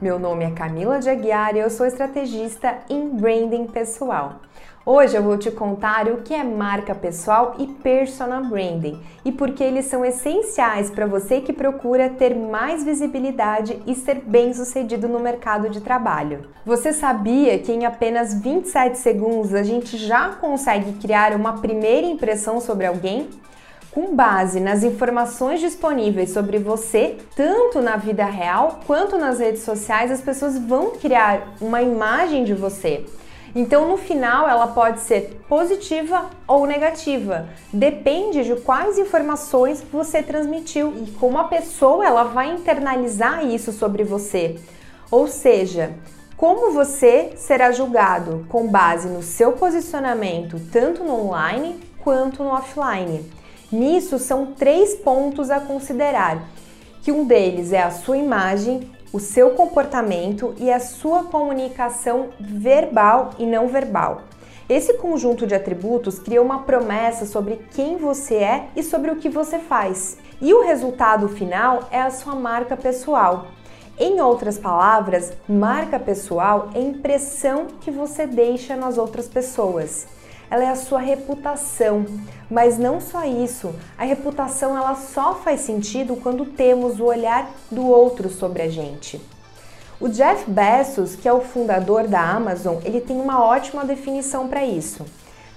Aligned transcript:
Meu 0.00 0.16
nome 0.16 0.44
é 0.44 0.50
Camila 0.52 1.00
de 1.00 1.10
Aguiar 1.10 1.56
e 1.56 1.58
eu 1.58 1.68
sou 1.68 1.84
estrategista 1.84 2.78
em 2.88 3.08
branding 3.08 3.66
pessoal. 3.66 4.36
Hoje 4.86 5.16
eu 5.16 5.22
vou 5.24 5.36
te 5.36 5.50
contar 5.50 6.06
o 6.06 6.18
que 6.18 6.32
é 6.32 6.44
marca 6.44 6.94
pessoal 6.94 7.56
e 7.58 7.66
personal 7.66 8.44
branding 8.44 9.02
e 9.24 9.32
por 9.32 9.50
que 9.50 9.64
eles 9.64 9.86
são 9.86 10.04
essenciais 10.04 10.88
para 10.88 11.04
você 11.04 11.40
que 11.40 11.52
procura 11.52 12.08
ter 12.10 12.32
mais 12.36 12.84
visibilidade 12.84 13.82
e 13.88 13.94
ser 13.96 14.22
bem-sucedido 14.24 15.08
no 15.08 15.18
mercado 15.18 15.68
de 15.68 15.80
trabalho. 15.80 16.46
Você 16.64 16.92
sabia 16.92 17.58
que 17.58 17.72
em 17.72 17.84
apenas 17.84 18.40
27 18.40 18.96
segundos 18.96 19.52
a 19.52 19.64
gente 19.64 19.96
já 19.96 20.28
consegue 20.28 20.92
criar 20.92 21.34
uma 21.34 21.54
primeira 21.54 22.06
impressão 22.06 22.60
sobre 22.60 22.86
alguém? 22.86 23.28
Com 23.90 24.14
base 24.14 24.60
nas 24.60 24.82
informações 24.82 25.60
disponíveis 25.60 26.30
sobre 26.30 26.58
você, 26.58 27.16
tanto 27.34 27.80
na 27.80 27.96
vida 27.96 28.24
real 28.24 28.80
quanto 28.86 29.18
nas 29.18 29.38
redes 29.38 29.62
sociais, 29.62 30.10
as 30.10 30.20
pessoas 30.20 30.58
vão 30.58 30.92
criar 30.92 31.54
uma 31.60 31.82
imagem 31.82 32.44
de 32.44 32.54
você. 32.54 33.04
Então, 33.54 33.88
no 33.88 33.96
final, 33.96 34.48
ela 34.48 34.66
pode 34.68 35.00
ser 35.00 35.40
positiva 35.48 36.26
ou 36.46 36.66
negativa. 36.66 37.48
Depende 37.72 38.44
de 38.44 38.56
quais 38.56 38.98
informações 38.98 39.82
você 39.90 40.22
transmitiu 40.22 40.92
e 41.02 41.10
como 41.12 41.38
a 41.38 41.44
pessoa 41.44 42.06
ela 42.06 42.24
vai 42.24 42.50
internalizar 42.50 43.44
isso 43.46 43.72
sobre 43.72 44.04
você. 44.04 44.58
Ou 45.10 45.26
seja, 45.26 45.94
como 46.36 46.72
você 46.72 47.32
será 47.36 47.72
julgado 47.72 48.46
com 48.48 48.68
base 48.68 49.08
no 49.08 49.22
seu 49.22 49.52
posicionamento 49.52 50.60
tanto 50.70 51.02
no 51.02 51.26
online 51.26 51.80
quanto 51.98 52.44
no 52.44 52.50
offline. 52.50 53.37
Nisso 53.70 54.18
são 54.18 54.46
três 54.46 54.94
pontos 54.94 55.50
a 55.50 55.60
considerar, 55.60 56.42
que 57.02 57.12
um 57.12 57.26
deles 57.26 57.70
é 57.70 57.82
a 57.82 57.90
sua 57.90 58.16
imagem, 58.16 58.90
o 59.12 59.20
seu 59.20 59.50
comportamento 59.50 60.54
e 60.56 60.72
a 60.72 60.80
sua 60.80 61.24
comunicação 61.24 62.28
verbal 62.40 63.32
e 63.38 63.44
não 63.44 63.68
verbal. 63.68 64.22
Esse 64.70 64.94
conjunto 64.94 65.46
de 65.46 65.54
atributos 65.54 66.18
cria 66.18 66.40
uma 66.40 66.60
promessa 66.62 67.26
sobre 67.26 67.60
quem 67.74 67.98
você 67.98 68.36
é 68.36 68.68
e 68.74 68.82
sobre 68.82 69.10
o 69.10 69.16
que 69.16 69.28
você 69.28 69.58
faz. 69.58 70.16
E 70.40 70.54
o 70.54 70.62
resultado 70.62 71.28
final 71.28 71.88
é 71.90 72.00
a 72.00 72.10
sua 72.10 72.34
marca 72.34 72.74
pessoal. 72.74 73.48
Em 73.98 74.18
outras 74.20 74.56
palavras, 74.56 75.32
marca 75.46 75.98
pessoal 75.98 76.70
é 76.74 76.78
a 76.78 76.82
impressão 76.82 77.66
que 77.82 77.90
você 77.90 78.26
deixa 78.26 78.76
nas 78.76 78.96
outras 78.96 79.28
pessoas 79.28 80.06
ela 80.50 80.64
é 80.64 80.68
a 80.68 80.76
sua 80.76 81.00
reputação. 81.00 82.06
Mas 82.50 82.78
não 82.78 83.00
só 83.00 83.24
isso, 83.24 83.74
a 83.96 84.04
reputação 84.04 84.76
ela 84.76 84.94
só 84.94 85.34
faz 85.34 85.60
sentido 85.60 86.16
quando 86.16 86.44
temos 86.44 86.98
o 86.98 87.04
olhar 87.04 87.50
do 87.70 87.86
outro 87.86 88.30
sobre 88.30 88.62
a 88.62 88.68
gente. 88.68 89.20
O 90.00 90.08
Jeff 90.08 90.48
Bezos, 90.48 91.16
que 91.16 91.28
é 91.28 91.32
o 91.32 91.40
fundador 91.40 92.06
da 92.06 92.20
Amazon, 92.20 92.76
ele 92.84 93.00
tem 93.00 93.20
uma 93.20 93.44
ótima 93.44 93.84
definição 93.84 94.46
para 94.46 94.64
isso. 94.64 95.04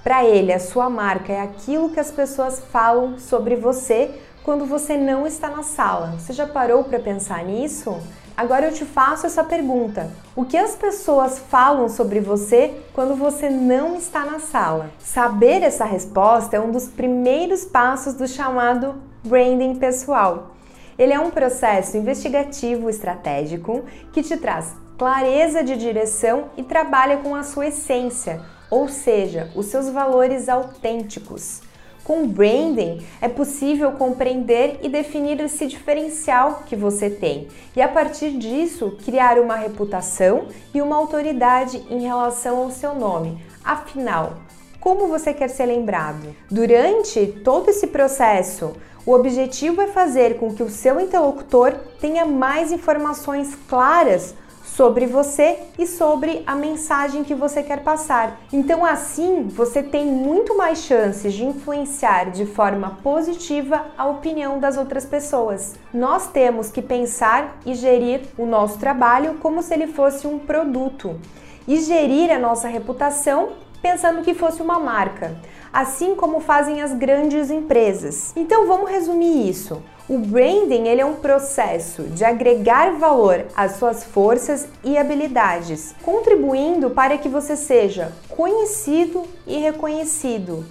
Para 0.03 0.25
ele, 0.25 0.51
a 0.51 0.59
sua 0.59 0.89
marca 0.89 1.31
é 1.31 1.39
aquilo 1.39 1.91
que 1.91 1.99
as 1.99 2.09
pessoas 2.09 2.59
falam 2.71 3.19
sobre 3.19 3.55
você 3.55 4.09
quando 4.43 4.65
você 4.65 4.97
não 4.97 5.27
está 5.27 5.47
na 5.49 5.61
sala. 5.61 6.15
Você 6.17 6.33
já 6.33 6.47
parou 6.47 6.83
para 6.83 6.99
pensar 6.99 7.45
nisso? 7.45 7.95
Agora 8.35 8.67
eu 8.67 8.73
te 8.73 8.85
faço 8.85 9.25
essa 9.25 9.43
pergunta: 9.43 10.09
o 10.35 10.45
que 10.45 10.57
as 10.57 10.75
pessoas 10.75 11.39
falam 11.39 11.87
sobre 11.89 12.19
você 12.19 12.73
quando 12.93 13.15
você 13.15 13.49
não 13.49 13.95
está 13.95 14.25
na 14.25 14.39
sala? 14.39 14.91
Saber 14.99 15.61
essa 15.61 15.85
resposta 15.85 16.55
é 16.55 16.59
um 16.59 16.71
dos 16.71 16.87
primeiros 16.87 17.65
passos 17.65 18.13
do 18.13 18.27
chamado 18.27 18.95
branding 19.23 19.75
pessoal. 19.75 20.55
Ele 20.97 21.13
é 21.13 21.19
um 21.19 21.31
processo 21.31 21.97
investigativo 21.97 22.89
estratégico 22.89 23.83
que 24.11 24.21
te 24.21 24.37
traz 24.37 24.75
clareza 24.97 25.63
de 25.63 25.75
direção 25.75 26.49
e 26.55 26.61
trabalha 26.61 27.17
com 27.17 27.35
a 27.35 27.41
sua 27.41 27.67
essência, 27.67 28.39
ou 28.69 28.87
seja, 28.87 29.49
os 29.55 29.65
seus 29.65 29.89
valores 29.89 30.47
autênticos. 30.47 31.61
Com 32.03 32.27
branding 32.27 33.05
é 33.21 33.29
possível 33.29 33.91
compreender 33.91 34.79
e 34.81 34.89
definir 34.89 35.39
esse 35.39 35.67
diferencial 35.67 36.63
que 36.65 36.75
você 36.75 37.09
tem 37.09 37.47
e 37.75 37.81
a 37.81 37.87
partir 37.87 38.31
disso 38.31 38.97
criar 39.05 39.39
uma 39.39 39.55
reputação 39.55 40.47
e 40.73 40.81
uma 40.81 40.95
autoridade 40.95 41.85
em 41.89 42.01
relação 42.01 42.57
ao 42.57 42.71
seu 42.71 42.95
nome. 42.95 43.39
Afinal, 43.63 44.37
como 44.79 45.07
você 45.07 45.31
quer 45.31 45.49
ser 45.49 45.67
lembrado? 45.67 46.35
Durante 46.49 47.27
todo 47.43 47.69
esse 47.69 47.85
processo, 47.85 48.73
o 49.05 49.13
objetivo 49.13 49.81
é 49.81 49.87
fazer 49.87 50.37
com 50.37 50.53
que 50.53 50.63
o 50.63 50.69
seu 50.69 50.99
interlocutor 50.99 51.73
tenha 51.99 52.25
mais 52.25 52.71
informações 52.71 53.55
claras 53.67 54.33
sobre 54.75 55.05
você 55.05 55.59
e 55.77 55.85
sobre 55.85 56.43
a 56.45 56.55
mensagem 56.55 57.23
que 57.23 57.35
você 57.35 57.61
quer 57.61 57.83
passar. 57.83 58.39
Então, 58.53 58.85
assim, 58.85 59.47
você 59.47 59.83
tem 59.83 60.05
muito 60.05 60.57
mais 60.57 60.79
chances 60.79 61.33
de 61.33 61.45
influenciar 61.45 62.31
de 62.31 62.45
forma 62.45 62.97
positiva 63.03 63.85
a 63.97 64.07
opinião 64.07 64.59
das 64.59 64.77
outras 64.77 65.05
pessoas. 65.05 65.75
Nós 65.93 66.27
temos 66.27 66.71
que 66.71 66.81
pensar 66.81 67.57
e 67.65 67.73
gerir 67.73 68.21
o 68.37 68.45
nosso 68.45 68.79
trabalho 68.79 69.35
como 69.35 69.61
se 69.61 69.73
ele 69.73 69.87
fosse 69.87 70.25
um 70.25 70.39
produto 70.39 71.19
e 71.67 71.77
gerir 71.81 72.31
a 72.31 72.39
nossa 72.39 72.67
reputação 72.67 73.49
pensando 73.81 74.21
que 74.21 74.33
fosse 74.33 74.61
uma 74.61 74.79
marca, 74.79 75.35
assim 75.71 76.15
como 76.15 76.39
fazem 76.39 76.81
as 76.81 76.93
grandes 76.93 77.49
empresas. 77.49 78.33
Então 78.35 78.67
vamos 78.67 78.89
resumir 78.89 79.49
isso. 79.49 79.81
O 80.09 80.17
branding 80.17 80.87
ele 80.87 81.01
é 81.01 81.05
um 81.05 81.15
processo 81.15 82.03
de 82.03 82.25
agregar 82.25 82.97
valor 82.97 83.45
às 83.55 83.77
suas 83.77 84.03
forças 84.03 84.67
e 84.83 84.97
habilidades, 84.97 85.95
contribuindo 86.03 86.89
para 86.89 87.17
que 87.17 87.29
você 87.29 87.55
seja 87.55 88.11
conhecido 88.27 89.23
e 89.47 89.57
reconhecido. 89.59 90.65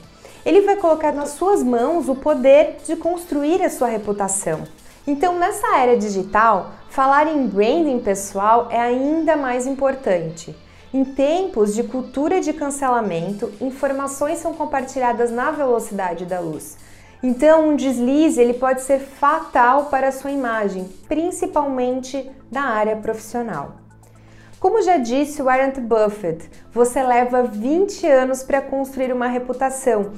Ele 0.45 0.63
vai 0.63 0.77
colocar 0.77 1.13
nas 1.13 1.31
suas 1.31 1.63
mãos 1.63 2.09
o 2.09 2.15
poder 2.15 2.79
de 2.87 2.97
construir 2.97 3.63
a 3.63 3.71
sua 3.71 3.89
reputação. 3.89 4.65
Então, 5.07 5.39
nessa 5.39 5.79
era 5.79 5.97
digital, 5.97 6.73
falar 6.91 7.27
em 7.27 7.47
branding 7.47 7.99
pessoal 8.01 8.69
é 8.71 8.81
ainda 8.81 9.37
mais 9.37 9.67
importante. 9.67 10.55
Em 10.93 11.05
tempos 11.05 11.73
de 11.73 11.85
cultura 11.85 12.41
de 12.41 12.53
cancelamento, 12.53 13.53
informações 13.61 14.39
são 14.39 14.53
compartilhadas 14.53 15.31
na 15.31 15.53
velocidade 15.53 16.27
da 16.27 16.41
luz. 16.41 16.77
Então, 17.23 17.69
um 17.69 17.77
deslize 17.77 18.41
ele 18.41 18.55
pode 18.55 18.83
ser 18.83 18.99
fatal 18.99 19.85
para 19.85 20.09
a 20.09 20.13
sua 20.13 20.33
imagem, 20.33 20.89
principalmente 21.07 22.29
na 22.51 22.71
área 22.71 22.97
profissional. 22.97 23.77
Como 24.59 24.83
já 24.83 24.97
disse 24.97 25.43
Warren 25.43 25.71
Buffett, 25.81 26.51
você 26.73 27.01
leva 27.01 27.45
20 27.45 28.09
anos 28.09 28.43
para 28.43 28.61
construir 28.61 29.13
uma 29.13 29.29
reputação. 29.29 30.11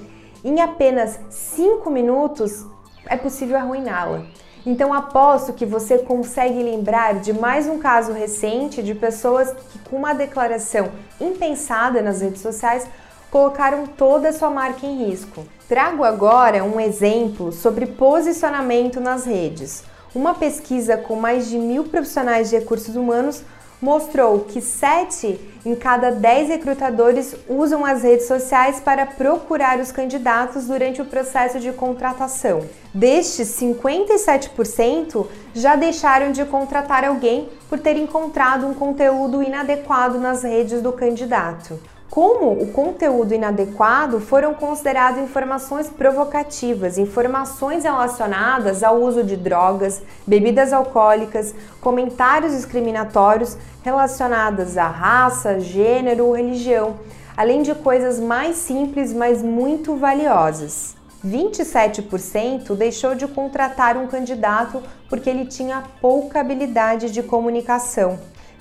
Em 0.43 0.59
apenas 0.63 1.21
5 1.29 1.91
minutos 1.91 2.65
é 3.07 3.17
possível 3.19 3.59
arruiná-la. 3.59 4.25
Então 4.65 4.95
aposto 4.95 5.53
que 5.53 5.67
você 5.67 5.99
consegue 5.99 6.63
lembrar 6.63 7.15
de 7.15 7.33
mais 7.33 7.67
um 7.67 7.79
caso 7.79 8.13
recente 8.13 8.81
de 8.81 8.95
pessoas 8.95 9.53
que 9.73 9.79
com 9.91 9.97
uma 9.97 10.13
declaração 10.15 10.91
impensada 11.21 12.01
nas 12.01 12.21
redes 12.21 12.41
sociais 12.41 12.87
colocaram 13.29 13.87
toda 13.87 14.29
a 14.29 14.33
sua 14.33 14.51
marca 14.51 14.87
em 14.87 15.09
risco. 15.09 15.45
Trago 15.69 16.05
agora 16.05 16.63
um 16.63 16.79
exemplo 16.79 17.51
sobre 17.51 17.87
posicionamento 17.87 19.01
nas 19.01 19.25
redes. 19.25 19.83
Uma 20.15 20.35
pesquisa 20.35 20.97
com 20.97 21.17
mais 21.17 21.49
de 21.49 21.59
mil 21.59 21.85
profissionais 21.85 22.51
de 22.51 22.59
recursos 22.59 22.95
humanos 22.95 23.43
mostrou 23.83 24.41
que 24.41 24.61
7 24.61 25.41
em 25.67 25.75
cada 25.75 26.11
10 26.11 26.49
recrutadores 26.49 27.35
usam 27.49 27.85
as 27.85 28.03
redes 28.03 28.27
sociais 28.27 28.81
para 28.81 29.05
procurar 29.05 29.79
os 29.81 29.91
candidatos 29.91 30.67
durante 30.67 31.03
o 31.03 31.05
processo 31.05 31.59
de 31.59 31.73
contratação. 31.73 32.63
Destes, 32.95 33.49
57% 33.61 35.27
já 35.55 35.77
deixaram 35.77 36.31
de 36.31 36.45
contratar 36.45 37.05
alguém 37.05 37.49
por 37.69 37.79
ter 37.79 37.97
encontrado 37.97 38.67
um 38.67 38.75
conteúdo 38.75 39.43
inadequado 39.43 40.19
nas 40.19 40.43
redes 40.43 40.81
do 40.81 40.93
candidato. 40.93 41.79
Como 42.13 42.53
o 42.63 42.67
conteúdo 42.71 43.33
inadequado 43.33 44.21
foram 44.21 44.53
consideradas 44.53 45.25
informações 45.25 45.89
provocativas, 45.89 46.99
informações 46.99 47.85
relacionadas 47.85 48.83
ao 48.83 49.01
uso 49.01 49.25
de 49.25 49.35
drogas, 49.35 50.03
bebidas 50.27 50.75
alcoólicas, 50.75 51.55
comentários 51.81 52.53
discriminatórios 52.53 53.57
relacionadas 53.83 54.77
à 54.77 54.89
raça, 54.89 55.59
gênero 55.59 56.27
ou 56.27 56.37
religião, 56.37 56.97
além 57.35 57.63
de 57.63 57.75
coisas 57.75 58.21
mais 58.21 58.57
simples, 58.57 59.11
mas 59.15 59.43
muito 59.43 59.97
valiosas. 59.97 60.95
27% 61.27 62.77
deixou 62.77 63.15
de 63.15 63.27
contratar 63.27 63.97
um 63.97 64.07
candidato 64.07 64.83
porque 65.09 65.31
ele 65.31 65.47
tinha 65.47 65.83
pouca 65.99 66.41
habilidade 66.41 67.11
de 67.11 67.23
comunicação. 67.23 68.19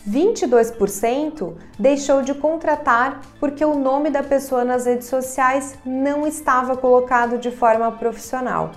22% 0.07 1.53
deixou 1.77 2.21
de 2.21 2.33
contratar 2.33 3.21
porque 3.39 3.63
o 3.63 3.75
nome 3.75 4.09
da 4.09 4.24
pessoa 4.24 4.63
nas 4.63 4.86
redes 4.86 5.07
sociais 5.07 5.75
não 5.86 6.25
estava 6.25 6.75
colocado 6.75 7.38
de 7.38 7.51
forma 7.51 7.92
profissional. 7.92 8.71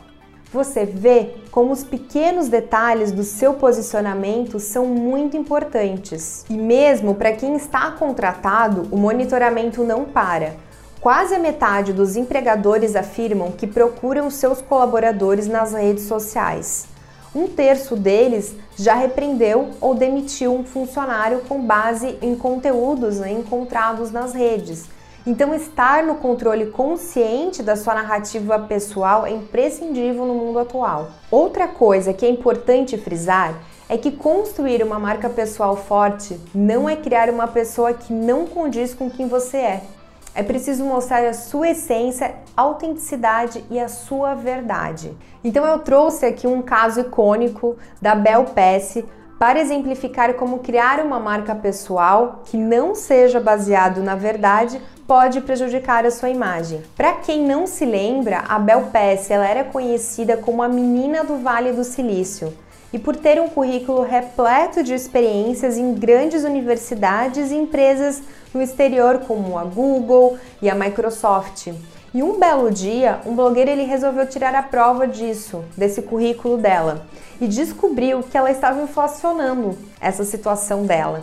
você 0.53 0.85
vê 0.85 1.35
como 1.50 1.73
os 1.73 1.82
pequenos 1.82 2.47
detalhes 2.49 3.11
do 3.11 3.25
seu 3.25 3.55
posicionamento 3.55 4.61
são 4.61 4.87
muito 4.87 5.37
importantes. 5.37 6.44
E 6.49 6.56
mesmo 6.56 7.17
para 7.17 7.32
quem 7.32 7.56
está 7.56 7.91
contratado, 7.91 8.87
o 8.93 8.97
monitoramento 8.97 9.82
não 9.82 10.05
para. 10.05 10.55
Quase 11.00 11.35
a 11.35 11.41
metade 11.41 11.93
dos 11.93 12.15
empregadores 12.15 12.94
afirmam 12.94 13.50
que 13.50 13.67
procuram 13.67 14.31
seus 14.31 14.62
colaboradores 14.62 15.49
nas 15.49 15.73
redes 15.73 16.05
sociais. 16.05 16.87
Um 17.34 17.48
terço 17.48 17.96
deles 17.96 18.54
já 18.76 18.94
repreendeu 18.94 19.70
ou 19.81 19.94
demitiu 19.94 20.54
um 20.54 20.64
funcionário 20.64 21.40
com 21.48 21.60
base 21.60 22.19
em 22.22 22.36
conteúdos 22.36 23.19
né, 23.19 23.32
encontrados 23.32 24.10
nas 24.10 24.32
redes 24.32 24.88
então, 25.26 25.54
estar 25.54 26.02
no 26.02 26.16
controle 26.16 26.66
consciente 26.66 27.62
da 27.62 27.76
sua 27.76 27.94
narrativa 27.94 28.58
pessoal 28.58 29.25
é 29.25 29.31
imprescindível 29.31 30.26
no 30.26 30.34
mundo 30.34 30.58
atual. 30.58 31.12
Outra 31.31 31.66
coisa 31.66 32.12
que 32.12 32.26
é 32.26 32.28
importante 32.28 32.98
frisar 32.98 33.54
é 33.88 33.96
que 33.96 34.10
construir 34.10 34.82
uma 34.82 34.98
marca 34.98 35.31
pessoal 35.31 35.76
forte 35.76 36.38
não 36.54 36.86
é 36.86 36.94
criar 36.94 37.31
uma 37.31 37.48
pessoa 37.48 37.94
que 37.94 38.12
não 38.12 38.44
condiz 38.44 38.92
com 38.92 39.08
quem 39.08 39.26
você 39.26 39.56
é. 39.56 39.82
É 40.34 40.42
preciso 40.42 40.84
mostrar 40.84 41.25
a 41.25 41.32
sua 41.32 41.70
essência, 41.70 42.34
autenticidade 42.56 43.64
e 43.70 43.78
a 43.78 43.88
sua 43.88 44.34
verdade. 44.34 45.16
Então 45.44 45.64
eu 45.64 45.78
trouxe 45.78 46.26
aqui 46.26 46.46
um 46.46 46.60
caso 46.60 47.00
icônico 47.00 47.76
da 48.02 48.16
Bel 48.16 48.46
Pesce 48.46 49.04
para 49.38 49.60
exemplificar 49.60 50.34
como 50.34 50.58
criar 50.58 51.00
uma 51.00 51.20
marca 51.20 51.54
pessoal 51.54 52.42
que 52.46 52.56
não 52.56 52.94
seja 52.94 53.38
baseado 53.38 54.02
na 54.02 54.16
verdade, 54.16 54.81
pode 55.06 55.40
prejudicar 55.40 56.04
a 56.04 56.10
sua 56.10 56.31
imagem. 56.31 56.82
Para 56.96 57.12
quem 57.12 57.46
não 57.46 57.66
se 57.66 57.84
lembra, 57.84 58.44
a 58.48 58.58
Bel 58.58 58.88
Pesce 58.92 59.32
ela 59.32 59.46
era 59.46 59.62
conhecida 59.62 60.36
como 60.36 60.62
a 60.62 60.69
menina 60.69 61.22
do 61.22 61.36
Vale 61.36 61.72
do 61.72 61.84
Silício 61.84 62.52
e 62.92 62.98
por 62.98 63.16
ter 63.16 63.40
um 63.40 63.48
currículo 63.48 64.02
repleto 64.02 64.82
de 64.82 64.94
experiências 64.94 65.76
em 65.76 65.94
grandes 65.94 66.44
universidades 66.44 67.50
e 67.50 67.56
empresas 67.56 68.22
no 68.55 68.62
exterior 68.62 69.19
como 69.27 69.59
a 69.59 69.65
Google 69.65 70.39
e 70.62 70.71
a 70.71 70.75
Microsoft. 70.75 71.73
E 72.15 72.23
um 72.23 72.39
belo 72.39 72.71
dia, 72.71 73.21
um 73.27 73.35
blogueiro 73.35 73.71
ele 73.71 73.83
resolveu 73.83 74.25
tirar 74.25 74.55
a 74.55 74.62
prova 74.62 75.06
disso, 75.09 75.65
desse 75.77 76.01
currículo 76.01 76.56
dela, 76.56 77.05
e 77.41 77.49
descobriu 77.49 78.23
que 78.23 78.39
ela 78.39 78.53
estava 78.53 78.81
inflacionando 78.81 79.77
essa 80.01 80.25
situação 80.25 80.87
dela. 80.87 81.23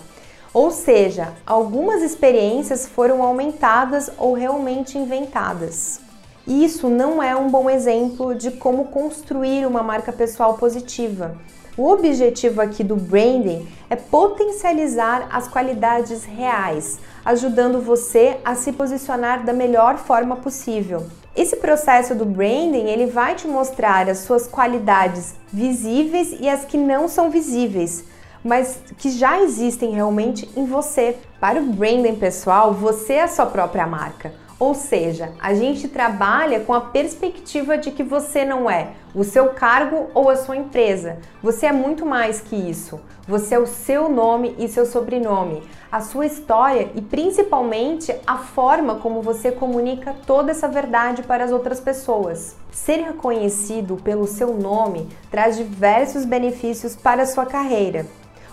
Ou 0.53 0.69
seja, 0.69 1.29
algumas 1.47 2.01
experiências 2.01 2.85
foram 2.85 3.23
aumentadas 3.23 4.11
ou 4.17 4.33
realmente 4.33 4.97
inventadas. 4.97 6.01
Isso 6.45 6.89
não 6.89 7.23
é 7.23 7.33
um 7.33 7.49
bom 7.49 7.69
exemplo 7.69 8.35
de 8.35 8.51
como 8.51 8.85
construir 8.85 9.65
uma 9.65 9.81
marca 9.81 10.11
pessoal 10.11 10.55
positiva. 10.55 11.37
O 11.77 11.87
objetivo 11.87 12.59
aqui 12.59 12.83
do 12.83 12.97
branding 12.97 13.65
é 13.89 13.95
potencializar 13.95 15.29
as 15.31 15.47
qualidades 15.47 16.25
reais, 16.25 16.99
ajudando 17.23 17.81
você 17.81 18.37
a 18.43 18.55
se 18.55 18.71
posicionar 18.71 19.43
da 19.43 19.53
melhor 19.53 19.97
forma 19.97 20.35
possível. 20.35 21.05
Esse 21.35 21.55
processo 21.55 22.13
do 22.13 22.25
branding, 22.25 22.89
ele 22.89 23.05
vai 23.05 23.35
te 23.35 23.47
mostrar 23.47 24.09
as 24.09 24.19
suas 24.19 24.47
qualidades 24.47 25.33
visíveis 25.51 26.35
e 26.39 26.49
as 26.49 26.65
que 26.65 26.77
não 26.77 27.07
são 27.07 27.29
visíveis, 27.29 28.03
mas 28.43 28.79
que 28.97 29.09
já 29.09 29.41
existem 29.41 29.91
realmente 29.91 30.49
em 30.57 30.65
você. 30.65 31.17
Para 31.39 31.61
o 31.61 31.65
branding 31.65 32.15
pessoal, 32.15 32.73
você 32.73 33.13
é 33.13 33.23
a 33.23 33.27
sua 33.27 33.45
própria 33.45 33.87
marca. 33.87 34.33
Ou 34.61 34.75
seja, 34.75 35.31
a 35.39 35.55
gente 35.55 35.87
trabalha 35.87 36.59
com 36.59 36.71
a 36.71 36.81
perspectiva 36.81 37.79
de 37.79 37.89
que 37.89 38.03
você 38.03 38.45
não 38.45 38.69
é 38.69 38.89
o 39.15 39.23
seu 39.23 39.49
cargo 39.55 40.11
ou 40.13 40.29
a 40.29 40.35
sua 40.35 40.55
empresa. 40.55 41.17
Você 41.41 41.65
é 41.65 41.71
muito 41.71 42.05
mais 42.05 42.41
que 42.41 42.55
isso. 42.55 43.01
Você 43.27 43.55
é 43.55 43.59
o 43.59 43.65
seu 43.65 44.07
nome 44.07 44.55
e 44.59 44.67
seu 44.67 44.85
sobrenome, 44.85 45.63
a 45.91 45.99
sua 46.01 46.27
história 46.27 46.91
e 46.93 47.01
principalmente 47.01 48.13
a 48.27 48.37
forma 48.37 48.97
como 48.97 49.23
você 49.23 49.51
comunica 49.51 50.15
toda 50.27 50.51
essa 50.51 50.67
verdade 50.67 51.23
para 51.23 51.43
as 51.43 51.51
outras 51.51 51.79
pessoas. 51.79 52.55
Ser 52.71 52.97
reconhecido 52.97 53.95
pelo 54.03 54.27
seu 54.27 54.53
nome 54.53 55.09
traz 55.31 55.57
diversos 55.57 56.23
benefícios 56.23 56.95
para 56.95 57.23
a 57.23 57.25
sua 57.25 57.47
carreira. 57.47 58.05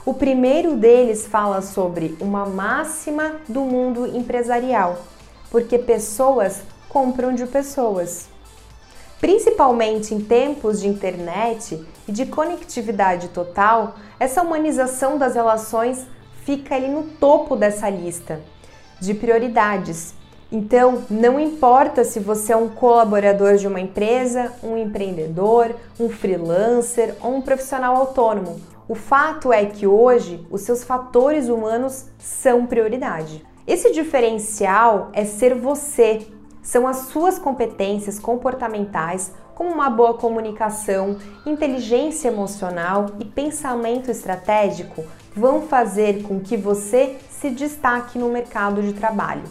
O 0.07 0.15
primeiro 0.15 0.75
deles 0.75 1.27
fala 1.27 1.61
sobre 1.61 2.17
uma 2.19 2.47
máxima 2.47 3.33
do 3.47 3.61
mundo 3.61 4.07
empresarial, 4.07 4.97
porque 5.51 5.79
pessoas 5.79 6.63
compram 6.89 7.35
de 7.35 7.47
pessoas. 7.47 8.29
Principalmente 9.21 10.15
em 10.15 10.21
tempos 10.21 10.81
de 10.81 10.89
internet 10.89 11.85
e 12.07 12.13
de 12.13 12.27
conectividade 12.27 13.29
total, 13.29 13.97
essa 14.19 14.43
humanização 14.43 15.19
das 15.19 15.35
relações 15.35 16.07
fica 16.45 16.77
ali 16.77 16.89
no 16.89 17.03
topo 17.03 17.57
dessa 17.57 17.91
lista 17.91 18.41
de 19.01 19.15
prioridades. 19.15 20.15
Então, 20.51 21.05
não 21.11 21.39
importa 21.39 22.05
se 22.05 22.21
você 22.21 22.53
é 22.53 22.57
um 22.57 22.69
colaborador 22.69 23.57
de 23.57 23.67
uma 23.67 23.81
empresa, 23.81 24.53
um 24.63 24.77
empreendedor, 24.77 25.75
um 26.01 26.09
freelancer 26.09 27.15
ou 27.21 27.35
um 27.35 27.43
profissional 27.43 27.97
autônomo, 27.97 28.59
o 28.89 28.95
fato 28.95 29.53
é 29.53 29.67
que 29.67 29.87
hoje 29.87 30.47
os 30.51 30.63
seus 30.63 30.83
fatores 30.83 31.49
humanos 31.49 32.07
são 32.19 32.67
prioridade. 32.67 33.45
Esse 33.69 33.93
diferencial 33.93 35.11
é 35.13 35.27
ser 35.27 35.55
você, 35.55 36.27
são 36.63 36.89
as 36.89 37.09
suas 37.09 37.39
competências 37.39 38.19
comportamentais, 38.19 39.31
como 39.55 39.71
uma 39.71 39.91
boa 39.91 40.15
comunicação, 40.15 41.19
inteligência 41.45 42.29
emocional 42.29 43.11
e 43.21 43.27
pensamento 43.27 44.11
estratégico, 44.11 45.05
vão 45.37 45.61
fazer 45.61 46.23
com 46.23 46.41
que 46.41 46.57
você 46.57 47.19
se 47.29 47.51
destaque 47.51 48.19
no 48.19 48.31
mercado 48.31 48.81
de 48.81 48.95
trabalho. 48.95 49.45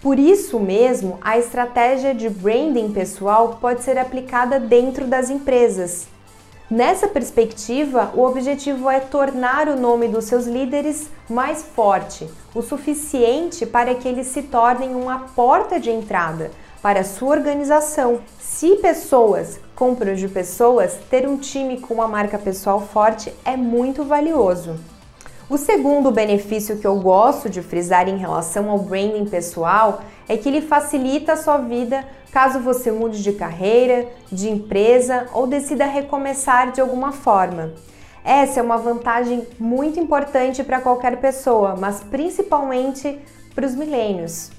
Por 0.00 0.16
isso 0.16 0.60
mesmo, 0.60 1.18
a 1.20 1.36
estratégia 1.36 2.14
de 2.14 2.30
branding 2.30 2.92
pessoal 2.92 3.58
pode 3.60 3.82
ser 3.82 3.98
aplicada 3.98 4.60
dentro 4.60 5.08
das 5.08 5.28
empresas. 5.28 6.06
Nessa 6.70 7.08
perspectiva, 7.08 8.12
o 8.14 8.22
objetivo 8.22 8.88
é 8.88 9.00
tornar 9.00 9.66
o 9.66 9.74
nome 9.74 10.06
dos 10.06 10.26
seus 10.26 10.46
líderes 10.46 11.10
mais 11.28 11.64
forte, 11.64 12.30
o 12.54 12.62
suficiente 12.62 13.66
para 13.66 13.92
que 13.92 14.06
eles 14.06 14.28
se 14.28 14.42
tornem 14.42 14.94
uma 14.94 15.18
porta 15.34 15.80
de 15.80 15.90
entrada 15.90 16.52
para 16.80 17.00
a 17.00 17.04
sua 17.04 17.30
organização. 17.30 18.20
Se 18.38 18.76
pessoas 18.76 19.58
compram 19.74 20.14
de 20.14 20.28
pessoas, 20.28 20.96
ter 21.10 21.28
um 21.28 21.36
time 21.36 21.80
com 21.80 21.94
uma 21.94 22.06
marca 22.06 22.38
pessoal 22.38 22.80
forte 22.80 23.34
é 23.44 23.56
muito 23.56 24.04
valioso. 24.04 24.76
O 25.48 25.58
segundo 25.58 26.12
benefício 26.12 26.78
que 26.78 26.86
eu 26.86 27.00
gosto 27.00 27.50
de 27.50 27.60
frisar 27.62 28.08
em 28.08 28.16
relação 28.16 28.70
ao 28.70 28.78
branding 28.78 29.24
pessoal 29.24 30.02
é 30.28 30.36
que 30.36 30.48
ele 30.48 30.60
facilita 30.60 31.32
a 31.32 31.36
sua 31.36 31.58
vida 31.58 32.04
caso 32.32 32.60
você 32.60 32.92
mude 32.92 33.22
de 33.22 33.32
carreira, 33.32 34.06
de 34.30 34.48
empresa 34.48 35.28
ou 35.32 35.46
decida 35.46 35.84
recomeçar 35.84 36.72
de 36.72 36.80
alguma 36.80 37.12
forma. 37.12 37.72
Essa 38.24 38.60
é 38.60 38.62
uma 38.62 38.76
vantagem 38.76 39.46
muito 39.58 39.98
importante 39.98 40.62
para 40.62 40.80
qualquer 40.80 41.16
pessoa, 41.20 41.74
mas 41.76 42.00
principalmente 42.00 43.18
para 43.54 43.66
os 43.66 43.74
milênios. 43.74 44.50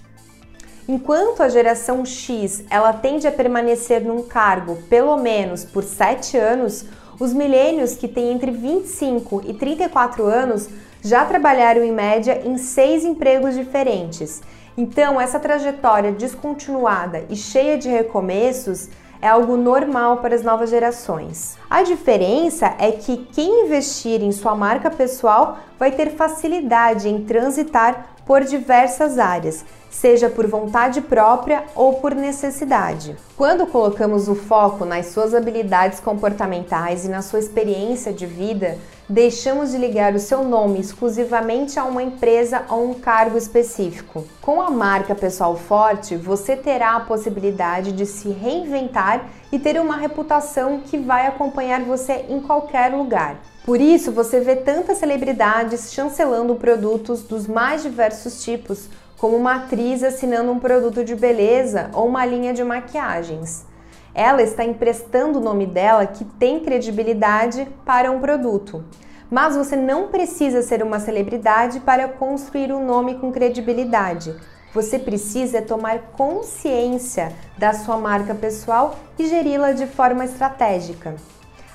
Enquanto 0.88 1.42
a 1.42 1.50
geração 1.50 2.04
X 2.04 2.64
ela 2.70 2.92
tende 2.92 3.28
a 3.28 3.32
permanecer 3.32 4.04
num 4.04 4.24
cargo 4.24 4.78
pelo 4.90 5.16
menos 5.18 5.64
por 5.64 5.84
7 5.84 6.38
anos, 6.38 6.86
os 7.20 7.34
milênios 7.34 7.96
que 7.96 8.08
têm 8.08 8.32
entre 8.32 8.52
25 8.52 9.44
e 9.46 9.54
34 9.54 10.26
anos 10.26 10.68
já 11.04 11.24
trabalharam 11.24 11.84
em 11.84 11.92
média 11.92 12.42
em 12.44 12.58
seis 12.58 13.06
empregos 13.06 13.56
diferentes. 13.56 14.42
Então, 14.78 15.20
essa 15.20 15.40
trajetória 15.40 16.12
descontinuada 16.12 17.26
e 17.30 17.36
cheia 17.36 17.78
de 17.78 17.90
recomeços 17.90 18.90
é 19.22 19.28
algo 19.28 19.56
normal 19.56 20.18
para 20.18 20.34
as 20.34 20.42
novas 20.42 20.70
gerações. 20.70 21.58
A 21.70 21.84
diferença 21.84 22.74
é 22.80 22.92
que 22.92 23.18
quem 23.32 23.66
investir 23.66 24.24
em 24.24 24.32
sua 24.32 24.56
marca 24.56 24.90
pessoal 24.90 25.60
vai 25.78 25.92
ter 25.92 26.12
facilidade 26.12 27.08
em 27.08 27.24
transitar 27.24 28.16
por 28.26 28.44
diversas 28.44 29.20
áreas, 29.20 29.66
seja 29.90 30.30
por 30.30 30.48
vontade 30.48 31.02
própria 31.02 31.66
ou 31.76 31.96
por 31.96 32.16
necessidade. 32.16 33.16
Quando 33.36 33.68
colocamos 33.68 34.28
o 34.28 34.36
foco 34.36 34.86
nas 34.86 35.08
suas 35.08 35.36
habilidades 35.36 36.00
comportamentais 36.00 37.06
e 37.06 37.10
na 37.10 37.22
sua 37.22 37.40
experiência 37.40 38.14
de 38.14 38.26
vida, 38.26 38.78
deixamos 39.12 39.72
de 39.72 39.78
ligar 39.78 40.16
o 40.16 40.20
seu 40.20 40.42
nome 40.42 40.80
exclusivamente 40.80 41.78
a 41.78 41.84
uma 41.84 42.02
empresa 42.02 42.64
ou 42.70 42.92
um 42.92 42.94
cargo 42.94 43.38
específico. 43.38 44.26
Com 44.42 44.62
a 44.62 44.70
marca 44.70 45.14
pessoal 45.14 45.58
forte, 45.58 46.16
você 46.16 46.56
terá 46.56 46.96
a 46.96 47.02
possibilidade 47.02 47.92
de 47.92 48.06
se 48.06 48.30
reinventar 48.30 49.30
e 49.52 49.60
ter 49.60 49.78
uma 49.82 49.98
reputação 49.98 50.80
que 50.80 50.98
vai 50.98 51.28
acompanhar 51.28 51.82
você 51.82 52.26
em 52.30 52.40
qualquer 52.40 52.94
lugar. 52.94 53.42
Por 53.66 53.82
isso, 53.82 54.14
você 54.14 54.40
vê 54.40 54.56
tantas 54.56 55.00
celebridades 55.00 55.92
chancelando 55.92 56.56
produtos 56.56 57.22
dos 57.22 57.48
mais 57.48 57.84
diversos 57.84 58.42
tipos, 58.42 58.90
como 59.18 59.36
uma 59.36 59.56
atriz 59.56 60.04
assinando 60.04 60.54
um 60.54 60.60
produto 60.60 61.04
de 61.04 61.16
beleza 61.16 61.90
ou 61.94 62.08
uma 62.08 62.26
linha 62.26 62.54
de 62.54 62.64
maquiagens. 62.64 63.70
Ela 64.14 64.42
está 64.42 64.64
emprestando 64.64 65.40
o 65.40 65.44
nome 65.44 65.66
dela 65.66 66.06
que 66.06 66.26
tem 66.26 66.60
credibilidade 66.60 67.68
para 67.86 68.12
um 68.12 68.20
produto. 68.20 68.84
Mas 69.30 69.56
você 69.56 69.76
não 69.76 70.10
precisa 70.10 70.62
ser 70.62 70.84
uma 70.84 71.00
celebridade 71.00 71.80
para 71.80 72.08
construir 72.08 72.74
um 72.74 72.86
nome 72.86 73.16
com 73.16 73.32
credibilidade. 73.32 74.36
Você 74.74 75.00
precisa 75.00 75.62
tomar 75.62 76.00
consciência 76.18 77.32
da 77.58 77.74
sua 77.74 77.98
marca 77.98 78.36
pessoal 78.36 78.96
e 79.18 79.28
geri-la 79.28 79.72
de 79.72 79.88
forma 79.88 80.26
estratégica. 80.26 81.16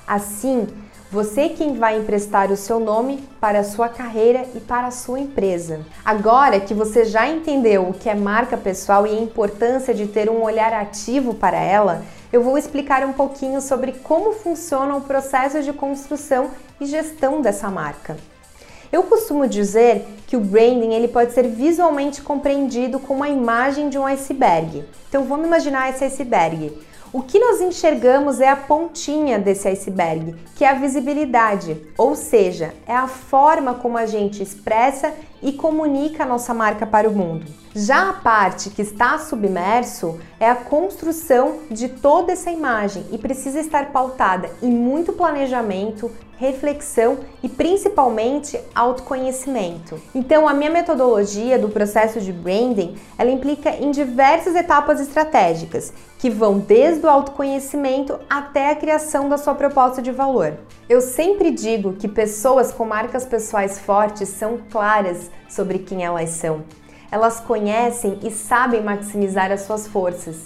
Assim, 0.07 0.67
você 1.09 1.41
é 1.41 1.49
quem 1.49 1.77
vai 1.77 1.97
emprestar 1.97 2.51
o 2.51 2.57
seu 2.57 2.79
nome 2.79 3.23
para 3.39 3.59
a 3.59 3.63
sua 3.63 3.87
carreira 3.87 4.45
e 4.53 4.59
para 4.59 4.87
a 4.87 4.91
sua 4.91 5.19
empresa. 5.19 5.79
Agora 6.03 6.59
que 6.59 6.73
você 6.73 7.05
já 7.05 7.27
entendeu 7.29 7.87
o 7.87 7.93
que 7.93 8.09
é 8.09 8.15
marca 8.15 8.57
pessoal 8.57 9.07
e 9.07 9.11
a 9.11 9.21
importância 9.21 9.93
de 9.93 10.05
ter 10.05 10.29
um 10.29 10.43
olhar 10.43 10.73
ativo 10.73 11.33
para 11.33 11.57
ela, 11.57 12.03
eu 12.31 12.41
vou 12.43 12.57
explicar 12.57 13.05
um 13.05 13.13
pouquinho 13.13 13.61
sobre 13.61 13.91
como 13.91 14.33
funciona 14.33 14.95
o 14.95 15.01
processo 15.01 15.63
de 15.63 15.71
construção 15.71 16.51
e 16.79 16.85
gestão 16.85 17.41
dessa 17.41 17.69
marca. 17.69 18.17
Eu 18.91 19.03
costumo 19.03 19.47
dizer 19.47 20.05
que 20.25 20.37
o 20.37 20.41
branding 20.41 20.93
ele 20.93 21.07
pode 21.07 21.33
ser 21.33 21.47
visualmente 21.47 22.21
compreendido 22.21 22.99
como 22.99 23.23
a 23.23 23.29
imagem 23.29 23.89
de 23.89 23.97
um 23.97 24.05
iceberg. 24.05 24.85
Então 25.09 25.25
vamos 25.25 25.45
imaginar 25.45 25.89
esse 25.89 26.03
iceberg. 26.03 26.71
O 27.11 27.21
que 27.21 27.39
nós 27.39 27.61
enxergamos 27.61 28.41
é 28.41 28.49
a 28.49 28.55
pontinha 28.55 29.39
desse 29.39 29.67
iceberg, 29.67 30.35
que 30.55 30.65
é 30.65 30.69
a 30.69 30.73
visibilidade, 30.73 31.81
ou 31.97 32.15
seja, 32.15 32.73
é 32.85 32.93
a 32.93 33.07
forma 33.07 33.73
como 33.73 33.97
a 33.97 34.05
gente 34.05 34.43
expressa 34.43 35.13
e 35.41 35.51
comunica 35.53 36.23
a 36.23 36.27
nossa 36.27 36.53
marca 36.53 36.85
para 36.85 37.09
o 37.09 37.13
mundo. 37.13 37.45
Já 37.75 38.09
a 38.09 38.13
parte 38.13 38.71
que 38.71 38.81
está 38.81 39.19
submerso 39.19 40.19
é 40.39 40.49
a 40.49 40.55
construção 40.55 41.59
de 41.69 41.87
toda 41.87 42.31
essa 42.31 42.49
imagem 42.49 43.05
e 43.11 43.17
precisa 43.17 43.59
estar 43.59 43.91
pautada 43.91 44.49
em 44.63 44.71
muito 44.71 45.13
planejamento, 45.13 46.11
reflexão 46.37 47.19
e 47.43 47.49
principalmente 47.49 48.59
autoconhecimento. 48.73 49.99
Então, 50.13 50.47
a 50.47 50.53
minha 50.53 50.71
metodologia 50.71 51.59
do 51.59 51.69
processo 51.69 52.19
de 52.21 52.31
branding, 52.31 52.95
ela 53.17 53.31
implica 53.31 53.69
em 53.69 53.91
diversas 53.91 54.55
etapas 54.55 54.99
estratégicas 54.99 55.93
que 56.17 56.29
vão 56.29 56.59
desde 56.59 57.05
o 57.05 57.09
autoconhecimento 57.09 58.19
até 58.29 58.71
a 58.71 58.75
criação 58.75 59.29
da 59.29 59.37
sua 59.37 59.53
proposta 59.53 60.01
de 60.01 60.11
valor. 60.11 60.57
Eu 60.89 61.01
sempre 61.01 61.51
digo 61.51 61.93
que 61.93 62.07
pessoas 62.07 62.71
com 62.71 62.85
marcas 62.85 63.25
pessoais 63.25 63.77
fortes 63.77 64.29
são 64.29 64.57
claras 64.71 65.29
sobre 65.49 65.79
quem 65.79 66.05
elas 66.05 66.29
são. 66.29 66.63
Elas 67.11 67.41
conhecem 67.41 68.17
e 68.23 68.31
sabem 68.31 68.81
maximizar 68.81 69.51
as 69.51 69.61
suas 69.61 69.85
forças. 69.85 70.45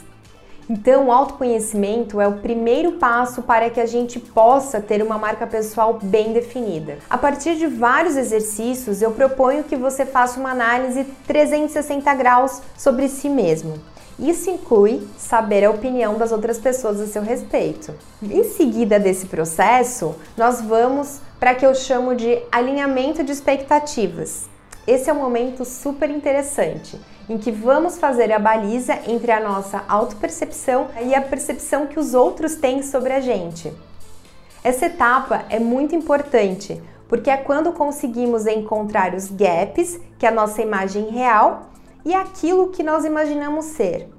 Então, 0.68 1.08
o 1.08 1.12
autoconhecimento 1.12 2.20
é 2.20 2.28
o 2.28 2.40
primeiro 2.40 2.94
passo 2.94 3.44
para 3.44 3.70
que 3.70 3.80
a 3.80 3.86
gente 3.86 4.20
possa 4.20 4.82
ter 4.82 5.04
uma 5.04 5.18
marca 5.20 5.46
pessoal 5.46 6.00
bem 6.02 6.34
definida. 6.34 6.98
A 7.08 7.20
partir 7.20 7.56
de 7.56 7.68
vários 7.68 8.18
exercícios, 8.18 9.00
eu 9.00 9.12
proponho 9.12 9.64
que 9.64 9.76
você 9.76 10.08
faça 10.08 10.40
uma 10.40 10.52
análise 10.52 11.04
360 11.28 12.12
graus 12.16 12.64
sobre 12.76 13.08
si 13.10 13.30
mesmo. 13.30 13.91
Isso 14.22 14.52
inclui 14.52 15.08
saber 15.18 15.66
a 15.66 15.72
opinião 15.72 16.16
das 16.16 16.32
outras 16.32 16.60
pessoas 16.60 17.02
a 17.02 17.08
seu 17.08 17.24
respeito. 17.24 17.92
Em 18.22 18.44
seguida 18.44 19.00
desse 19.00 19.26
processo, 19.26 20.16
nós 20.38 20.62
vamos 20.62 21.20
para 21.40 21.56
que 21.56 21.66
eu 21.66 21.74
chamo 21.74 22.14
de 22.14 22.40
alinhamento 22.52 23.24
de 23.24 23.32
expectativas. 23.32 24.48
Esse 24.86 25.10
é 25.10 25.14
um 25.14 25.20
momento 25.20 25.66
super 25.66 26.08
interessante 26.12 27.02
em 27.28 27.40
que 27.40 27.52
vamos 27.52 27.98
fazer 27.98 28.32
a 28.32 28.38
baliza 28.38 29.00
entre 29.08 29.32
a 29.32 29.40
nossa 29.40 29.84
autopercepção 29.88 30.90
e 31.02 31.16
a 31.16 31.22
percepção 31.22 31.88
que 31.88 32.00
os 32.00 32.14
outros 32.14 32.54
têm 32.56 32.84
sobre 32.84 33.14
a 33.14 33.20
gente. 33.20 33.74
Essa 34.64 34.86
etapa 34.86 35.46
é 35.50 35.60
muito 35.60 35.96
importante 35.96 36.80
porque 37.08 37.30
é 37.30 37.38
quando 37.38 37.74
conseguimos 37.74 38.46
encontrar 38.46 39.16
os 39.16 39.32
gaps 39.32 40.00
que 40.20 40.28
a 40.28 40.32
nossa 40.32 40.62
imagem 40.62 41.10
real 41.10 41.71
e 42.06 42.14
aquilo 42.14 42.70
que 42.70 42.84
nós 42.84 43.06
imaginamos 43.06 43.66
ser. 43.66 44.10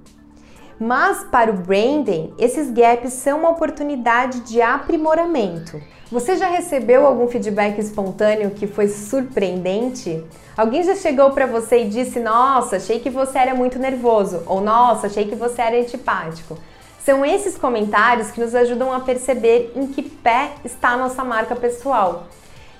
Mas 0.78 1.22
para 1.24 1.50
o 1.50 1.54
branding, 1.54 2.34
esses 2.38 2.70
gaps 2.70 3.12
são 3.12 3.40
uma 3.40 3.50
oportunidade 3.50 4.40
de 4.40 4.60
aprimoramento. 4.60 5.80
Você 6.10 6.36
já 6.36 6.48
recebeu 6.48 7.06
algum 7.06 7.28
feedback 7.28 7.78
espontâneo 7.78 8.50
que 8.50 8.66
foi 8.66 8.88
surpreendente? 8.88 10.22
Alguém 10.56 10.82
já 10.82 10.94
chegou 10.94 11.30
para 11.30 11.46
você 11.46 11.84
e 11.84 11.88
disse: 11.88 12.20
"Nossa, 12.20 12.76
achei 12.76 13.00
que 13.00 13.08
você 13.08 13.38
era 13.38 13.54
muito 13.54 13.78
nervoso" 13.78 14.42
ou 14.46 14.60
"Nossa, 14.60 15.06
achei 15.06 15.24
que 15.24 15.34
você 15.34 15.62
era 15.62 15.78
antipático". 15.78 16.58
São 17.04 17.24
esses 17.24 17.56
comentários 17.56 18.30
que 18.30 18.40
nos 18.40 18.54
ajudam 18.54 18.92
a 18.92 19.00
perceber 19.00 19.72
em 19.74 19.86
que 19.86 20.02
pé 20.02 20.50
está 20.64 20.90
a 20.90 20.96
nossa 20.96 21.24
marca 21.24 21.56
pessoal. 21.56 22.26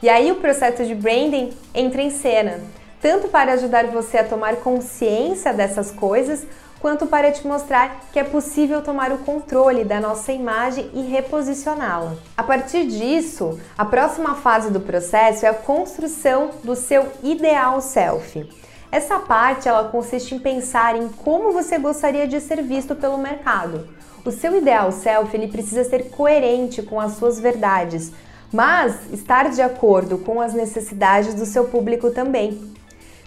E 0.03 0.09
aí 0.09 0.31
o 0.31 0.37
processo 0.37 0.85
de 0.85 0.95
branding 0.95 1.51
entra 1.75 2.03
em 2.03 2.11
cena, 2.11 2.61
tanto 3.03 3.27
para 3.27 3.55
ajudar 3.55 3.89
você 3.89 4.19
a 4.19 4.25
tomar 4.25 4.57
consciência 4.57 5.53
dessas 5.53 5.91
coisas, 5.91 6.47
quanto 6.79 7.07
para 7.07 7.33
te 7.33 7.47
mostrar 7.47 8.01
que 8.13 8.19
é 8.19 8.25
possível 8.25 8.81
tomar 8.81 9.13
o 9.13 9.19
controle 9.19 9.85
da 9.85 10.01
nossa 10.01 10.33
imagem 10.33 10.89
e 10.95 11.03
reposicioná-la. 11.03 12.15
A 12.37 12.43
partir 12.43 12.87
disso, 12.87 13.59
a 13.77 13.85
próxima 13.85 14.37
fase 14.37 14.71
do 14.71 14.81
processo 14.81 15.45
é 15.45 15.49
a 15.49 15.55
construção 15.55 16.51
do 16.63 16.77
seu 16.77 17.09
ideal 17.23 17.81
self. 17.81 18.49
Essa 18.91 19.19
parte 19.19 19.69
ela 19.69 19.89
consiste 19.89 20.35
em 20.35 20.39
pensar 20.39 20.97
em 20.97 21.09
como 21.09 21.53
você 21.53 21.79
gostaria 21.79 22.27
de 22.27 22.41
ser 22.41 22.63
visto 22.63 22.95
pelo 22.95 23.19
mercado. 23.19 23.89
O 24.25 24.31
seu 24.31 24.57
ideal 24.57 24.93
self 24.93 25.35
ele 25.37 25.49
precisa 25.49 25.83
ser 25.83 26.11
coerente 26.11 26.83
com 26.83 27.01
as 27.01 27.13
suas 27.13 27.41
verdades, 27.41 28.13
mas 28.53 28.95
estar 29.13 29.51
de 29.51 29.63
acordo 29.63 30.19
com 30.19 30.41
as 30.41 30.53
necessidades 30.53 31.35
do 31.35 31.47
seu 31.47 31.65
público 31.65 32.11
também. 32.11 32.73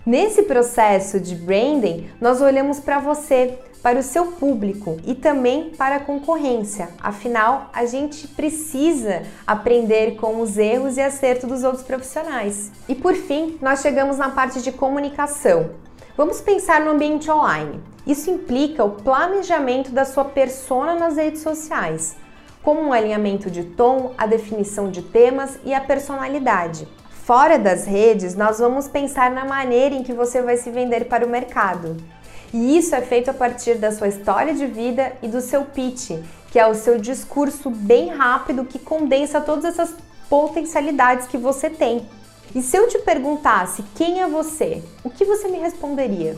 Nesse 0.06 0.44
processo 0.44 1.20
de 1.20 1.34
branding, 1.34 2.08
nós 2.22 2.40
olhamos 2.40 2.80
para 2.80 3.00
você, 3.00 3.58
para 3.82 3.98
o 3.98 4.04
seu 4.04 4.28
público 4.28 4.98
e 5.04 5.16
também 5.16 5.72
para 5.72 5.96
a 5.96 6.00
concorrência. 6.00 6.90
Afinal, 7.02 7.72
a 7.74 7.88
gente 7.88 8.28
precisa 8.28 9.24
aprender 9.48 10.16
com 10.18 10.42
os 10.42 10.60
erros 10.60 10.98
e 10.98 11.02
acertos 11.02 11.50
dos 11.50 11.64
outros 11.64 11.82
profissionais. 11.82 12.72
E 12.88 12.94
por 12.94 13.16
fim, 13.16 13.58
nós 13.60 13.82
chegamos 13.82 14.20
na 14.20 14.30
parte 14.30 14.62
de 14.62 14.72
comunicação. 14.72 15.72
Vamos 16.16 16.40
pensar 16.40 16.82
no 16.82 16.92
ambiente 16.92 17.32
online. 17.32 17.82
Isso 18.06 18.30
implica 18.30 18.84
o 18.84 18.92
planejamento 18.92 19.90
da 19.90 20.06
sua 20.06 20.26
persona 20.26 20.94
nas 20.94 21.16
redes 21.16 21.42
sociais, 21.42 22.16
como 22.62 22.80
um 22.80 22.94
alinhamento 22.94 23.50
de 23.50 23.64
tom, 23.64 24.14
a 24.16 24.28
definição 24.28 24.92
de 24.92 25.02
temas 25.02 25.58
e 25.66 25.74
a 25.74 25.82
personalidade. 25.82 26.88
Fora 27.26 27.58
das 27.58 27.86
redes, 27.86 28.36
nós 28.36 28.60
vamos 28.60 28.88
pensar 28.88 29.32
na 29.32 29.44
maneira 29.44 29.96
em 29.96 30.04
que 30.04 30.14
você 30.14 30.44
vai 30.44 30.58
se 30.58 30.70
vender 30.70 31.06
para 31.06 31.26
o 31.26 31.28
mercado. 31.28 31.98
E 32.54 32.78
isso 32.78 32.94
é 32.94 33.02
feito 33.02 33.32
a 33.32 33.34
partir 33.34 33.80
da 33.80 33.92
sua 33.92 34.10
história 34.10 34.54
de 34.54 34.68
vida 34.68 35.12
e 35.24 35.28
do 35.28 35.42
seu 35.42 35.64
pitch, 35.64 36.12
que 36.52 36.60
é 36.60 36.68
o 36.68 36.76
seu 36.76 37.00
discurso 37.00 37.72
bem 37.72 38.10
rápido 38.10 38.64
que 38.64 38.78
condensa 38.78 39.42
todas 39.42 39.66
essas 39.66 39.96
potencialidades 40.30 41.26
que 41.26 41.36
você 41.36 41.68
tem. 41.68 42.08
E 42.54 42.62
se 42.62 42.78
eu 42.78 42.88
te 42.88 43.00
perguntasse 43.00 43.84
quem 43.96 44.22
é 44.22 44.28
você, 44.28 44.84
o 45.04 45.10
que 45.10 45.26
você 45.26 45.48
me 45.48 45.58
responderia? 45.58 46.38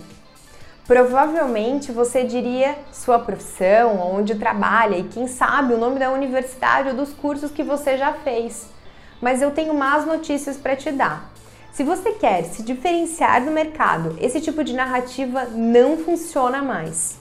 Provavelmente 0.87 1.91
você 1.91 2.23
diria 2.23 2.77
sua 2.93 3.19
profissão, 3.19 3.99
onde 4.15 4.35
trabalha 4.35 4.95
e 4.95 5.03
quem 5.03 5.27
sabe 5.27 5.73
o 5.73 5.77
nome 5.77 5.99
da 5.99 6.09
universidade 6.11 6.87
ou 6.87 6.95
dos 6.95 7.11
cursos 7.11 7.51
que 7.51 7.61
você 7.61 7.97
já 7.97 8.13
fez 8.13 8.76
mas 9.21 9.41
eu 9.41 9.51
tenho 9.51 9.73
más 9.73 10.05
notícias 10.05 10.57
para 10.57 10.75
te 10.75 10.91
dar. 10.91 11.31
Se 11.71 11.83
você 11.83 12.11
quer 12.11 12.43
se 12.45 12.63
diferenciar 12.63 13.45
do 13.45 13.51
mercado, 13.51 14.17
esse 14.19 14.41
tipo 14.41 14.63
de 14.63 14.73
narrativa 14.73 15.45
não 15.45 15.97
funciona 15.97 16.61
mais. 16.61 17.19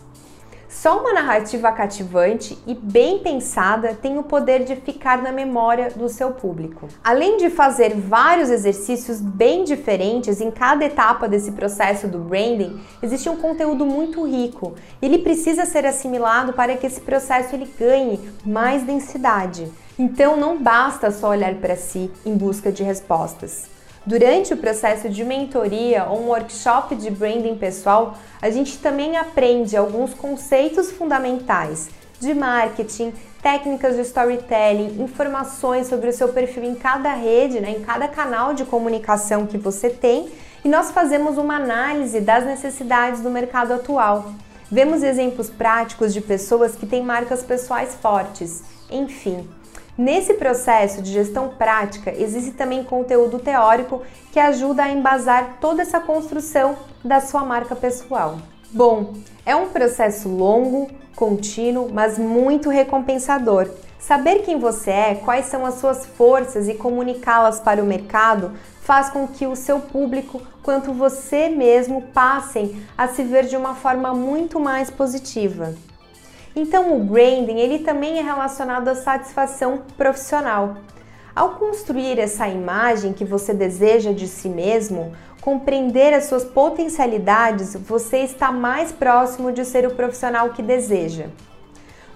Só 0.69 1.01
uma 1.01 1.13
narrativa 1.13 1.73
cativante 1.73 2.57
e 2.67 2.75
bem 2.75 3.19
pensada 3.21 3.95
tem 3.95 4.19
o 4.19 4.23
poder 4.23 4.65
de 4.65 4.77
ficar 4.77 5.23
na 5.23 5.33
memória 5.33 5.91
do 5.91 6.07
seu 6.07 6.33
público. 6.33 6.87
Além 7.03 7.39
de 7.39 7.49
fazer 7.49 7.95
vários 7.95 8.51
exercícios 8.51 9.21
bem 9.21 9.65
diferentes 9.65 10.41
em 10.41 10.51
cada 10.51 10.85
etapa 10.85 11.27
desse 11.27 11.53
processo 11.53 12.07
do 12.07 12.19
branding, 12.19 12.79
existe 13.03 13.29
um 13.29 13.37
conteúdo 13.37 13.87
muito 13.87 14.27
rico. 14.27 14.75
Ele 15.01 15.19
precisa 15.19 15.65
ser 15.65 15.87
assimilado 15.87 16.53
para 16.53 16.77
que 16.77 16.87
esse 16.87 17.01
processo 17.01 17.55
ele 17.55 17.73
ganhe 17.79 18.21
mais 18.45 18.83
densidade. 18.83 19.73
Então 19.99 20.37
não 20.37 20.59
basta 20.59 21.11
só 21.11 21.31
olhar 21.31 21.55
para 21.55 21.77
si 21.77 22.11
em 22.25 22.37
busca 22.37 22.71
de 22.71 22.83
respostas. 22.83 23.65
Durante 24.05 24.55
o 24.55 24.57
processo 24.57 25.09
de 25.09 25.25
mentoria 25.25 26.05
ou 26.05 26.21
um 26.21 26.29
workshop 26.29 26.95
de 26.95 27.11
branding 27.11 27.57
pessoal, 27.57 28.17
a 28.41 28.51
gente 28.51 28.79
também 28.79 29.17
aprende 29.17 29.77
alguns 29.77 30.15
conceitos 30.15 30.93
fundamentais 30.93 31.89
de 32.21 32.33
marketing, 32.33 33.13
técnicas 33.43 33.97
de 33.97 34.03
storytelling, 34.03 35.03
informações 35.03 35.89
sobre 35.89 36.11
o 36.11 36.13
seu 36.13 36.29
perfil 36.29 36.65
em 36.65 36.75
cada 36.75 37.13
rede, 37.15 37.61
né, 37.61 37.71
em 37.71 37.83
cada 37.83 38.07
canal 38.07 38.55
de 38.55 38.65
comunicação 38.65 39.47
que 39.47 39.59
você 39.59 39.91
tem, 39.91 40.29
e 40.65 40.69
nós 40.69 40.91
fazemos 40.91 41.37
uma 41.37 41.57
análise 41.57 42.21
das 42.21 42.45
necessidades 42.45 43.21
do 43.21 43.31
mercado 43.31 43.73
atual. 43.73 44.33
vemos 44.71 45.03
exemplos 45.03 45.49
práticos 45.49 46.13
de 46.13 46.21
pessoas 46.21 46.75
que 46.75 46.87
têm 46.87 47.03
marcas 47.03 47.43
pessoais 47.43 47.95
fortes. 47.95 48.65
Enfim, 48.91 49.49
nesse 49.97 50.35
processo 50.35 51.03
de 51.03 51.13
gestão 51.13 51.49
prática 51.49 52.13
existe 52.17 52.53
também 52.53 52.85
conteúdo 52.85 53.39
teórico 53.39 54.03
que 54.33 54.39
ajuda 54.39 54.85
a 54.85 54.91
embasar 54.91 55.59
toda 55.61 55.83
essa 55.83 56.01
construção 56.01 56.77
da 57.05 57.21
sua 57.21 57.45
marca 57.45 57.75
pessoal. 57.75 58.39
Bom, 58.71 59.15
é 59.45 59.55
um 59.55 59.69
processo 59.69 60.29
longo, 60.29 60.91
contínuo, 61.15 61.91
mas 61.93 62.19
muito 62.19 62.69
recompensador. 62.69 63.69
Saber 63.99 64.43
quem 64.43 64.59
você 64.59 64.91
é, 64.91 65.15
quais 65.15 65.47
são 65.47 65.65
as 65.65 65.75
suas 65.75 66.05
forças 66.05 66.69
e 66.69 66.75
comunicá-las 66.75 67.59
para 67.59 67.83
o 67.83 67.87
mercado 67.87 68.53
faz 68.83 69.09
com 69.09 69.27
que 69.27 69.47
o 69.47 69.57
seu 69.57 69.81
público 69.81 70.41
quanto 70.63 70.93
você 70.93 71.49
mesmo 71.49 72.03
passem 72.15 72.81
a 72.97 73.09
se 73.09 73.25
ver 73.25 73.47
de 73.47 73.57
uma 73.57 73.75
forma 73.75 74.15
muito 74.15 74.61
mais 74.61 74.91
positiva. 74.91 75.75
Então 76.59 76.97
o 76.97 77.05
branding, 77.05 77.59
ele 77.59 77.81
também 77.81 78.19
é 78.19 78.23
relacionado 78.23 78.89
à 78.89 78.95
satisfação 78.95 79.83
profissional. 79.95 80.79
Ao 81.35 81.51
construir 81.51 82.19
essa 82.19 82.49
imagem 82.49 83.13
que 83.13 83.27
você 83.27 83.53
deseja 83.53 84.11
de 84.11 84.27
si 84.27 84.49
mesmo, 84.49 85.13
compreender 85.43 86.15
as 86.15 86.25
suas 86.25 86.45
potencialidades, 86.45 87.77
você 87.77 88.21
está 88.21 88.51
mais 88.51 88.91
próximo 88.91 89.53
de 89.53 89.67
ser 89.67 89.87
o 89.87 89.95
profissional 89.95 90.49
que 90.49 90.63
deseja. 90.63 91.27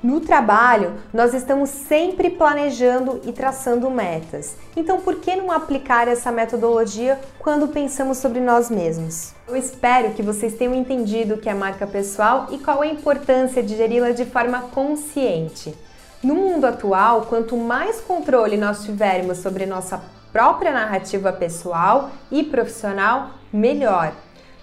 No 0.03 0.19
trabalho, 0.19 0.95
nós 1.13 1.35
estamos 1.35 1.69
sempre 1.69 2.31
planejando 2.31 3.21
e 3.27 3.33
traçando 3.33 3.91
metas. 3.91 4.57
Então, 4.75 4.99
por 4.99 5.17
que 5.17 5.37
não 5.37 5.53
aplicar 5.53 6.09
essa 6.09 6.33
metodologia 6.33 7.21
quando 7.39 7.69
pensamos 7.69 8.17
sobre 8.17 8.41
nós 8.41 8.71
mesmos? 8.71 9.35
Eu 9.47 9.55
espero 9.55 10.15
que 10.15 10.23
vocês 10.23 10.55
tenham 10.55 10.75
entendido 10.75 11.35
o 11.35 11.39
que 11.39 11.51
é 11.51 11.55
marca 11.55 11.87
pessoal 11.87 12.49
e 12.51 12.57
qual 12.57 12.83
é 12.83 12.89
a 12.89 12.93
importância 12.93 13.63
de 13.63 13.77
geri-la 13.77 14.13
de 14.13 14.25
forma 14.25 14.63
consciente. 14.73 15.77
No 16.23 16.35
mundo 16.35 16.65
atual, 16.65 17.27
quanto 17.29 17.55
mais 17.55 18.01
controle 18.01 18.57
nós 18.57 18.83
tivermos 18.83 19.37
sobre 19.39 19.67
nossa 19.67 20.01
própria 20.33 20.73
narrativa 20.73 21.31
pessoal 21.31 22.09
e 22.33 22.43
profissional, 22.43 23.33
melhor, 23.53 24.15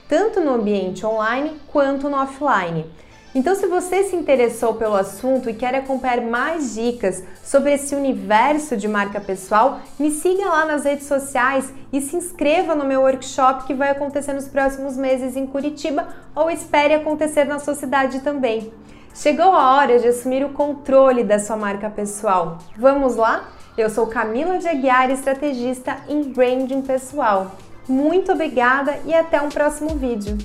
tanto 0.10 0.39
no 0.39 0.56
ambiente 0.56 1.06
online 1.06 1.62
quanto 1.67 2.10
no 2.10 2.17
offline. 2.17 2.86
Então, 3.36 3.54
se 3.56 3.68
você 3.68 4.04
se 4.04 4.16
interessou 4.16 4.76
pelo 4.76 4.96
assunto 4.96 5.50
e 5.50 5.54
quer 5.54 5.76
acompanhar 5.76 6.22
mais 6.22 6.74
dicas 6.74 7.24
sobre 7.44 7.74
esse 7.74 7.94
universo 7.94 8.76
de 8.78 8.88
marca 8.88 9.20
pessoal, 9.20 9.80
me 10.00 10.12
siga 10.12 10.46
lá 10.46 10.66
nas 10.66 10.86
redes 10.86 11.08
sociais 11.08 11.72
e 11.92 12.02
se 12.02 12.16
inscreva 12.16 12.74
no 12.74 12.86
meu 12.86 13.02
workshop 13.02 13.66
que 13.66 13.74
vai 13.74 13.92
acontecer 13.92 14.34
nos 14.34 14.48
próximos 14.48 14.96
meses 14.98 15.36
em 15.36 15.46
Curitiba 15.46 16.08
ou 16.34 16.50
espere 16.50 16.94
acontecer 16.94 17.44
na 17.44 17.60
sua 17.60 17.76
cidade 17.76 18.22
também. 18.22 18.72
Chegou 19.14 19.52
a 19.52 19.76
hora 19.76 20.00
de 20.00 20.08
assumir 20.08 20.46
o 20.46 20.50
controle 20.50 21.24
da 21.24 21.40
sua 21.40 21.58
marca 21.58 21.90
pessoal. 21.90 22.60
Vamos 22.78 23.16
lá? 23.16 23.50
Eu 23.78 23.90
sou 23.90 24.08
Camila 24.08 24.58
de 24.58 24.68
Aguiar, 24.68 25.12
estrategista 25.12 25.98
em 26.08 26.24
branding 26.24 26.82
pessoal. 26.82 27.52
Muito 27.88 28.32
obrigada 28.32 28.98
e 29.06 29.14
até 29.14 29.42
um 29.42 29.50
próximo 29.50 29.90
vídeo. 29.96 30.38